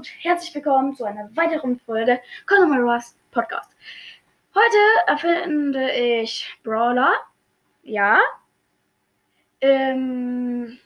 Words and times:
und 0.00 0.08
herzlich 0.24 0.54
willkommen 0.54 0.96
zu 0.96 1.04
einer 1.04 1.28
weiteren 1.36 1.78
Folge 1.78 2.22
Conor 2.46 3.02
Podcast. 3.32 3.70
Heute 4.54 4.78
erfinde 5.06 5.92
ich 5.92 6.48
Brawler. 6.62 7.12
Ja. 7.82 8.18
Ähm, 9.60 10.78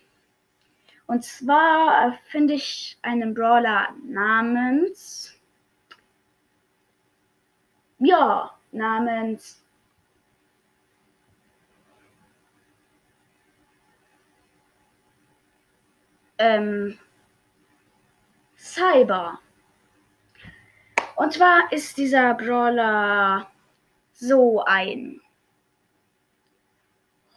und 1.07 1.23
zwar 1.23 2.07
erfinde 2.07 2.55
ich 2.55 2.99
einen 3.03 3.35
Brawler 3.35 3.91
namens. 4.05 5.41
Ja, 8.01 8.51
namens. 8.73 9.63
Ähm, 16.37 16.99
Cyber. 18.75 19.39
Und 21.15 21.33
zwar 21.33 21.71
ist 21.71 21.97
dieser 21.97 22.35
Brawler 22.35 23.47
so 24.13 24.65
ein 24.65 25.21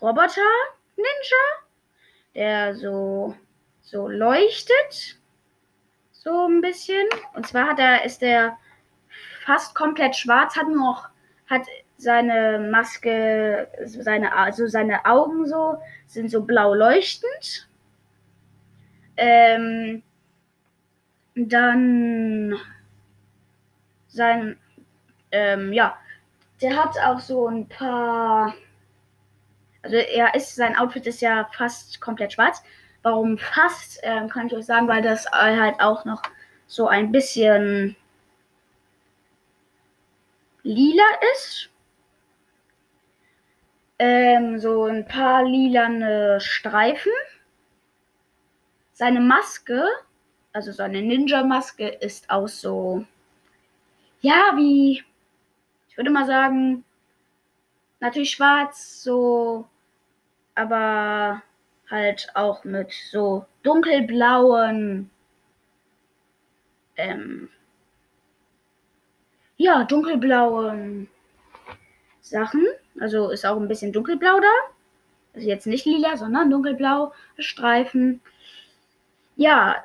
Roboter-Ninja, 0.01 1.45
der 2.33 2.75
so, 2.75 3.35
so 3.81 4.07
leuchtet. 4.07 5.19
So 6.11 6.47
ein 6.47 6.61
bisschen. 6.61 7.07
Und 7.35 7.45
zwar 7.45 7.67
hat 7.67 7.79
er, 7.79 8.03
ist 8.03 8.23
er 8.23 8.57
fast 9.45 9.75
komplett 9.75 10.15
schwarz, 10.15 10.55
hat 10.55 10.67
nur 10.67 10.75
noch, 10.77 11.09
hat 11.47 11.61
seine 11.97 12.67
Maske, 12.71 13.67
seine, 13.85 14.35
also 14.35 14.65
seine 14.65 15.05
Augen 15.05 15.45
so, 15.45 15.77
sind 16.07 16.31
so 16.31 16.41
blau 16.41 16.73
leuchtend. 16.73 17.69
Ähm, 19.17 20.03
dann 21.37 22.55
sein, 24.07 24.57
ähm, 25.31 25.71
ja, 25.71 25.97
der 26.61 26.75
hat 26.75 26.97
auch 26.99 27.19
so 27.19 27.47
ein 27.47 27.67
paar, 27.67 28.55
also 29.83 29.95
er 29.95 30.33
ist, 30.33 30.55
sein 30.55 30.75
Outfit 30.75 31.05
ist 31.05 31.21
ja 31.21 31.47
fast 31.53 32.01
komplett 32.01 32.33
schwarz. 32.33 32.63
Warum 33.03 33.37
fast, 33.37 33.99
ähm, 34.01 34.27
kann 34.27 34.47
ich 34.47 34.55
euch 34.55 34.65
sagen, 34.65 34.87
weil 34.87 35.01
das 35.03 35.31
halt 35.31 35.79
auch 35.79 36.03
noch 36.03 36.21
so 36.65 36.87
ein 36.87 37.11
bisschen 37.11 37.95
lila 40.63 41.05
ist. 41.33 41.69
Ähm, 43.99 44.59
so 44.59 44.85
ein 44.85 45.07
paar 45.07 45.43
lilane 45.43 46.39
Streifen. 46.41 47.11
Seine 48.93 49.21
Maske 49.21 49.85
also 50.57 50.71
so 50.71 50.81
eine 50.81 51.03
Ninja-Maske 51.03 51.87
ist 51.87 52.31
auch 52.31 52.47
so, 52.47 53.05
ja, 54.21 54.53
wie, 54.55 55.03
ich 55.87 55.97
würde 55.97 56.09
mal 56.09 56.25
sagen, 56.25 56.83
natürlich 57.99 58.31
schwarz, 58.31 59.03
so, 59.03 59.67
aber 60.55 61.43
halt 61.91 62.29
auch 62.33 62.63
mit 62.63 62.91
so 63.11 63.45
dunkelblauen, 63.61 65.11
ähm, 66.95 67.49
ja, 69.57 69.83
dunkelblauen 69.83 71.07
Sachen. 72.19 72.65
Also 72.99 73.29
ist 73.29 73.45
auch 73.45 73.57
ein 73.57 73.67
bisschen 73.67 73.93
dunkelblau 73.93 74.39
da. 74.39 74.73
Also 75.35 75.47
jetzt 75.47 75.67
nicht 75.67 75.85
lila, 75.85 76.17
sondern 76.17 76.49
dunkelblau 76.49 77.13
Streifen. 77.37 78.21
Ja, 79.35 79.83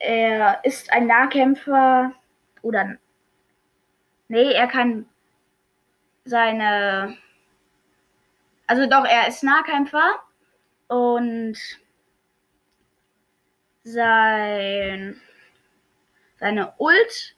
er 0.00 0.60
ist 0.64 0.92
ein 0.92 1.06
Nahkämpfer 1.06 2.12
oder 2.62 2.96
nee, 4.28 4.52
er 4.52 4.66
kann 4.66 5.08
seine 6.24 7.16
also 8.70 8.86
doch, 8.86 9.04
er 9.04 9.26
ist 9.26 9.42
Nahkämpfer 9.42 10.20
und 10.86 11.58
sein 13.82 15.20
seine 16.38 16.72
Ult 16.78 17.34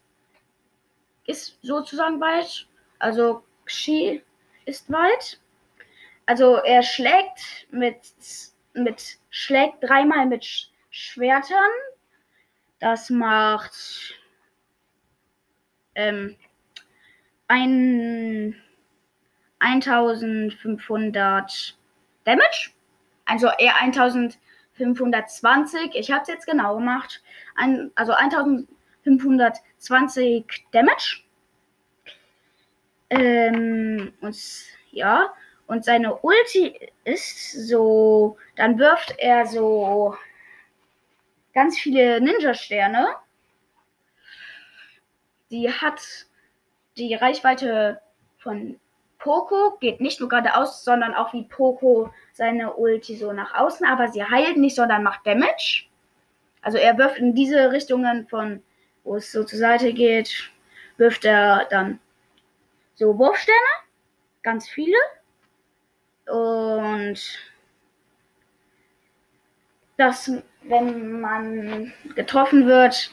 ist 1.27 1.59
sozusagen 1.63 2.21
weit, 2.21 2.69
also 2.99 3.43
Xi 3.65 4.23
ist 4.67 4.93
weit. 4.93 5.41
Also 6.27 6.57
er 6.57 6.83
schlägt 6.83 7.67
mit 7.71 7.97
mit 8.75 9.19
schlägt 9.31 9.83
dreimal 9.83 10.27
mit 10.27 10.71
Schwertern 10.91 11.73
das 12.83 13.09
macht 13.11 14.17
ähm, 15.95 16.37
ein, 17.47 18.57
1500 19.61 21.79
Damage. 22.25 22.71
Also 23.25 23.51
eher 23.57 23.81
1520. 23.81 25.95
Ich 25.95 26.11
habe 26.11 26.23
es 26.23 26.29
jetzt 26.29 26.47
genau 26.47 26.75
gemacht. 26.75 27.23
Ein, 27.55 27.93
also 27.95 28.15
1520 28.15 30.67
Damage. 30.73 31.23
Ähm, 33.11 34.13
und 34.21 34.37
ja. 34.91 35.33
Und 35.69 35.85
seine 35.85 36.17
Ulti 36.17 36.91
ist 37.05 37.53
so, 37.69 38.37
dann 38.57 38.81
wirft 38.81 39.15
er 39.19 39.47
so 39.47 40.17
ganz 41.55 41.79
viele 41.79 42.21
Ninja-Sterne. 42.21 43.17
Sie 45.49 45.71
hat 45.71 46.01
die 46.97 47.15
Reichweite 47.15 48.01
von 48.39 48.79
Poco, 49.19 49.77
geht 49.81 50.01
nicht 50.01 50.19
nur 50.21 50.29
geradeaus, 50.29 50.85
sondern 50.85 51.15
auch 51.15 51.33
wie 51.33 51.45
Poco 51.45 52.13
seine 52.33 52.75
Ulti 52.75 53.17
so 53.17 53.33
nach 53.33 53.55
außen, 53.55 53.87
aber 53.87 54.09
sie 54.09 54.25
heilt 54.25 54.57
nicht, 54.57 54.75
sondern 54.75 55.03
macht 55.03 55.27
Damage. 55.27 55.85
Also 56.61 56.79
er 56.79 56.99
wirft 56.99 57.19
in 57.19 57.35
diese 57.35 57.71
Richtungen 57.71 58.27
von, 58.29 58.63
wo 59.05 59.17
es 59.17 59.31
so 59.31 59.45
zur 59.45 59.59
Seite 59.59 59.93
geht, 59.93 60.51
wirft 60.97 61.25
er 61.25 61.67
dann 61.71 62.01
so 62.95 63.19
Wurfsterne, 63.19 63.59
ganz 64.43 64.69
viele. 64.69 64.97
Und 66.27 67.21
das 69.97 70.31
wenn 70.65 71.21
man 71.21 71.93
getroffen 72.15 72.67
wird 72.67 73.11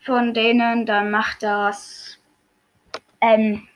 von 0.00 0.34
denen, 0.34 0.86
dann 0.86 1.10
macht 1.10 1.42
das 1.42 2.18
ähm, 3.20 3.68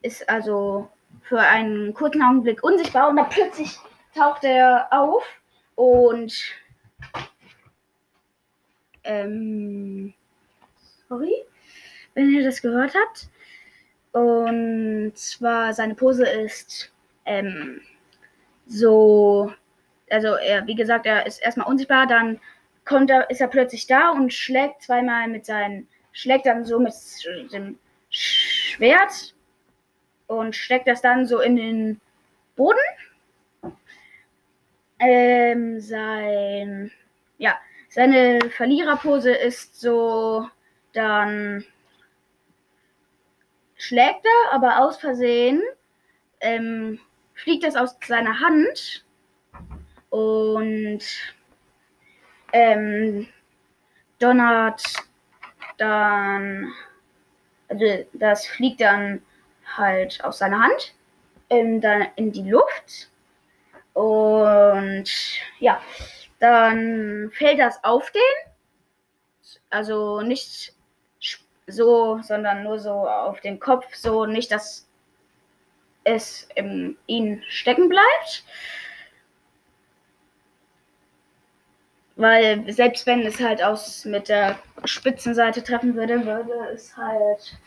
Ist 0.02 0.28
also 0.28 0.88
für 1.22 1.40
einen 1.40 1.92
kurzen 1.94 2.22
Augenblick 2.22 2.62
unsichtbar 2.62 3.08
und 3.08 3.16
dann 3.16 3.28
plötzlich 3.28 3.76
taucht 4.14 4.44
er 4.44 4.86
auf 4.92 5.24
und 5.74 6.32
ähm, 9.02 10.14
sorry, 11.08 11.34
wenn 12.14 12.30
ihr 12.30 12.44
das 12.44 12.62
gehört 12.62 12.94
habt. 12.94 13.30
Und 14.12 15.14
zwar 15.16 15.74
seine 15.74 15.96
Pose 15.96 16.24
ist 16.24 16.92
ähm, 17.24 17.80
so 18.64 19.52
also 20.10 20.34
er, 20.34 20.66
wie 20.66 20.74
gesagt, 20.74 21.06
er 21.06 21.26
ist 21.26 21.38
erstmal 21.42 21.66
unsichtbar, 21.66 22.06
dann 22.06 22.40
kommt 22.84 23.10
er, 23.10 23.30
ist 23.30 23.40
er 23.40 23.48
plötzlich 23.48 23.86
da 23.86 24.10
und 24.10 24.32
schlägt 24.32 24.82
zweimal 24.82 25.28
mit 25.28 25.46
seinen 25.46 25.88
schlägt 26.14 26.46
dann 26.46 26.64
so 26.64 26.78
mit 26.78 26.94
dem 27.52 27.78
Schwert 28.08 29.34
und 30.26 30.56
steckt 30.56 30.88
das 30.88 31.02
dann 31.02 31.26
so 31.26 31.40
in 31.40 31.56
den 31.56 32.00
Boden. 32.56 32.78
Ähm, 35.00 35.80
sein, 35.80 36.90
ja, 37.36 37.58
seine 37.88 38.38
Verliererpose 38.50 39.32
ist 39.32 39.80
so, 39.80 40.48
dann 40.92 41.64
schlägt 43.76 44.24
er, 44.24 44.54
aber 44.54 44.78
aus 44.78 44.96
Versehen 44.96 45.62
ähm, 46.40 47.00
fliegt 47.34 47.64
das 47.64 47.74
aus 47.76 47.96
seiner 48.06 48.38
Hand 48.40 49.04
und 50.14 51.02
ähm, 52.52 53.26
donnert 54.20 54.80
dann, 55.76 56.72
also 57.68 58.06
das 58.12 58.46
fliegt 58.46 58.80
dann 58.80 59.22
halt 59.76 60.22
aus 60.22 60.38
seiner 60.38 60.62
Hand 60.62 60.94
ähm, 61.50 61.80
dann 61.80 62.06
in 62.14 62.30
die 62.30 62.48
Luft 62.48 63.10
und 63.94 65.10
ja, 65.58 65.82
dann 66.38 67.32
fällt 67.32 67.58
das 67.58 67.82
auf 67.82 68.08
den, 68.12 68.52
also 69.70 70.20
nicht 70.20 70.74
so, 71.66 72.20
sondern 72.22 72.62
nur 72.62 72.78
so 72.78 72.92
auf 72.92 73.40
den 73.40 73.58
Kopf, 73.58 73.92
so 73.96 74.26
nicht, 74.26 74.52
dass 74.52 74.86
es 76.04 76.46
in 76.54 76.96
ihn 77.08 77.42
stecken 77.48 77.88
bleibt. 77.88 78.44
Weil 82.16 82.72
selbst 82.72 83.06
wenn 83.06 83.22
es 83.22 83.40
halt 83.40 83.62
aus 83.62 84.04
mit 84.04 84.28
der 84.28 84.58
Spitzenseite 84.84 85.62
treffen 85.62 85.94
würde, 85.96 86.24
würde 86.24 86.52
es 86.72 86.96
halt 86.96 87.58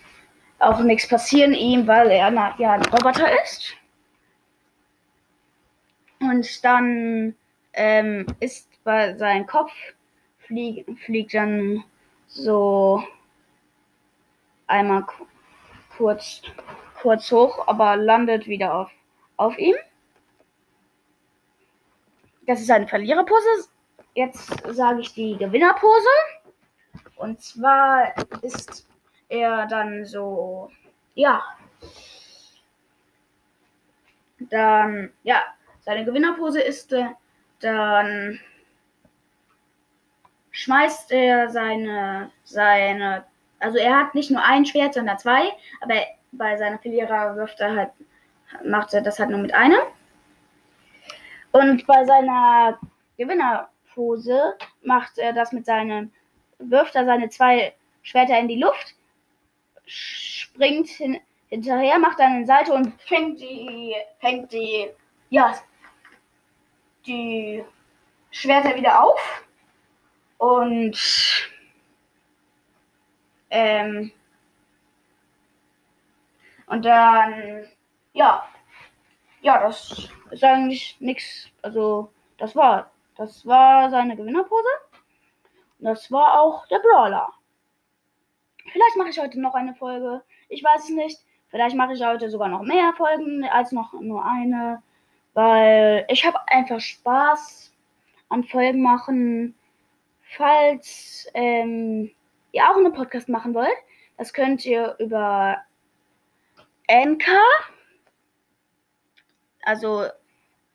auch 0.60 0.80
nichts 0.80 1.08
passieren 1.08 1.54
ihm, 1.54 1.86
weil 1.86 2.10
er 2.12 2.32
na, 2.32 2.56
ja 2.58 2.74
ein 2.74 2.86
Roboter 2.86 3.30
ist. 3.44 3.74
Und 6.20 6.64
dann 6.64 7.36
ähm, 7.74 8.26
ist 8.40 8.70
bei 8.84 9.16
sein 9.18 9.46
Kopf 9.46 9.72
flieg, 10.40 10.86
fliegt 11.06 11.34
dann 11.34 11.84
so 12.28 13.04
einmal 14.66 15.06
kurz 15.98 16.42
kurz 17.02 17.32
hoch, 17.32 17.68
aber 17.68 17.96
landet 17.96 18.48
wieder 18.48 18.74
auf, 18.74 18.92
auf 19.38 19.58
ihm. 19.58 19.76
Das 22.46 22.62
ist 22.62 22.72
eine 22.72 22.88
Verliererpose. 22.88 23.70
Jetzt 24.18 24.52
sage 24.68 25.02
ich 25.02 25.14
die 25.14 25.38
Gewinnerpose. 25.38 26.10
Und 27.18 27.40
zwar 27.40 28.16
ist 28.42 28.88
er 29.30 29.68
dann 29.68 30.08
so, 30.08 30.72
ja, 31.14 31.44
dann, 34.40 35.14
ja, 35.22 35.44
seine 35.82 36.04
Gewinnerpose 36.04 36.60
ist, 36.60 36.94
äh, 36.94 37.10
dann 37.60 38.40
schmeißt 40.50 41.12
er 41.12 41.52
seine, 41.52 42.32
seine, 42.44 43.24
also 43.60 43.78
er 43.78 43.98
hat 43.98 44.16
nicht 44.16 44.32
nur 44.32 44.44
ein 44.44 44.66
Schwert, 44.66 44.96
sondern 44.96 45.20
zwei, 45.20 45.54
aber 45.80 45.94
bei 46.32 46.58
seiner 46.58 46.80
Verlierer 46.80 47.36
wirft 47.36 47.60
er 47.60 47.76
halt, 47.76 47.92
macht 48.66 48.96
er 48.96 49.02
das 49.02 49.20
halt 49.20 49.30
nur 49.30 49.42
mit 49.42 49.54
einem. 49.54 49.82
Und 51.52 51.86
bei 51.86 52.04
seiner 52.04 52.80
Gewinnerpose 53.98 54.56
macht 54.84 55.18
er 55.18 55.34
das 55.34 55.52
mit 55.52 55.66
seinem, 55.66 56.12
wirft 56.60 56.96
er 56.96 57.06
seine 57.06 57.30
zwei 57.30 57.74
Schwerter 58.04 58.40
in 58.40 58.48
die 58.48 58.62
Luft, 58.62 58.96
springt 59.86 60.88
hin, 60.88 61.20
hinterher, 61.50 62.00
macht 62.00 62.20
dann 62.20 62.34
eine 62.34 62.46
Seite 62.46 62.74
und 62.74 63.00
fängt 63.02 63.40
die, 63.42 63.96
fängt 64.20 64.52
die, 64.52 64.90
ja, 65.30 65.58
die 67.06 67.64
Schwerter 68.32 68.76
wieder 68.76 69.04
auf. 69.04 69.44
Und 70.38 70.98
ähm, 73.50 74.12
und 76.68 76.84
dann, 76.86 77.66
ja, 78.14 78.48
ja, 79.42 79.62
das 79.62 80.10
ist 80.32 80.44
eigentlich 80.44 80.98
nichts. 81.00 81.50
Also, 81.62 82.12
das 82.38 82.56
war, 82.56 82.92
das 83.18 83.46
war 83.46 83.90
seine 83.90 84.16
Gewinnerpose. 84.16 84.68
Und 85.80 85.86
das 85.86 86.12
war 86.12 86.42
auch 86.42 86.68
der 86.68 86.80
Brawler. 86.80 87.34
Vielleicht 88.72 88.98
mache 88.98 89.10
ich 89.10 89.20
heute 89.20 89.40
noch 89.40 89.56
eine 89.56 89.76
Folge. 89.76 90.24
Ich 90.50 90.64
weiß 90.64 90.84
es 90.84 90.90
nicht. 90.90 91.20
Vielleicht 91.50 91.76
mache 91.76 91.94
ich 91.94 92.04
heute 92.04 92.30
sogar 92.30 92.50
noch 92.50 92.62
mehr 92.62 92.94
Folgen 92.94 93.46
als 93.46 93.72
noch 93.72 93.94
nur 93.94 94.26
eine. 94.26 94.84
Weil 95.34 96.06
ich 96.10 96.26
habe 96.26 96.40
einfach 96.48 96.80
Spaß 96.80 97.74
an 98.30 98.44
Folgen 98.44 98.82
machen. 98.82 99.56
Falls 100.36 101.28
ähm, 101.34 102.12
ihr 102.52 102.64
auch 102.70 102.76
einen 102.76 102.94
Podcast 102.94 103.30
machen 103.30 103.54
wollt, 103.54 103.78
das 104.18 104.34
könnt 104.34 104.66
ihr 104.66 104.96
über 105.00 105.58
Anchor. 106.90 107.42
Also, 109.62 110.08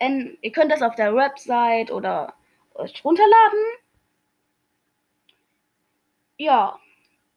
en, 0.02 0.36
ihr 0.40 0.52
könnt 0.52 0.72
das 0.72 0.82
auf 0.82 0.96
der 0.96 1.14
Website 1.14 1.90
oder 1.90 2.34
euch 2.74 3.04
runterladen. 3.04 3.60
Ja, 6.38 6.78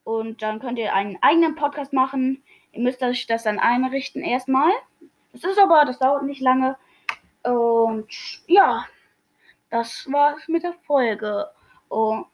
und 0.04 0.42
dann 0.42 0.60
könnt 0.60 0.80
ihr 0.80 0.94
einen 0.94 1.22
eigenen 1.22 1.56
Podcast 1.56 1.94
machen. 1.94 2.44
Ihr 2.72 2.82
müsst 2.82 3.04
euch 3.04 3.28
das 3.28 3.44
dann 3.44 3.60
einrichten 3.60 4.24
erstmal. 4.24 4.72
Das 5.32 5.44
ist 5.44 5.60
aber, 5.60 5.86
das 5.86 6.00
dauert 6.00 6.24
nicht 6.24 6.42
lange. 6.42 6.78
Und 7.44 8.08
ja, 8.48 8.86
das 9.70 10.12
war's 10.12 10.48
mit 10.48 10.64
der 10.64 10.74
Folge. 10.88 11.50
Und 11.90 12.26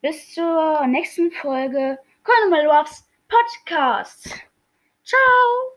bis 0.00 0.32
zur 0.34 0.86
nächsten 0.86 1.32
Folge 1.32 1.98
Colonel 2.22 2.68
Ruffs 2.68 3.08
Podcast. 3.28 4.28
Ciao! 5.04 5.75